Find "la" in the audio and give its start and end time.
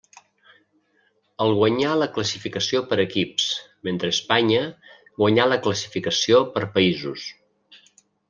2.03-2.07, 5.53-5.61